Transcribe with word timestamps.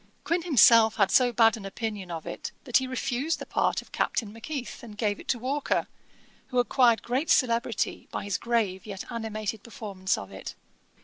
Quin 0.23 0.41
himself 0.41 0.95
had 0.95 1.11
so 1.11 1.31
bad 1.31 1.55
an 1.55 1.63
opinion 1.63 2.09
of 2.09 2.25
it, 2.25 2.51
that 2.63 2.77
he 2.77 2.87
refused 2.87 3.37
the 3.37 3.45
part 3.45 3.83
of 3.83 3.91
Captain 3.91 4.33
Macheath, 4.33 4.81
and 4.81 4.97
gave 4.97 5.19
it 5.19 5.27
to 5.27 5.37
Walker, 5.37 5.85
who 6.47 6.57
acquired 6.57 7.03
great 7.03 7.29
celebrity 7.29 8.07
by 8.09 8.23
his 8.23 8.39
grave 8.39 8.87
yet 8.87 9.05
animated 9.11 9.61
performance 9.61 10.17
of 10.17 10.31
it. 10.31 10.55